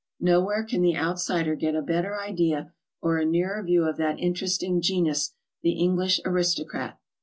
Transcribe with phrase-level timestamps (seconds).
[0.19, 4.81] Nowhere can the outsider get a better idea or a nearer view of that interesting
[4.81, 6.97] genus, the English aristocrat.